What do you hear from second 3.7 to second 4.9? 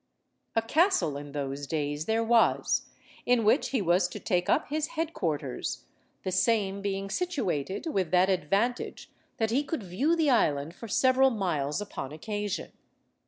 was to take up his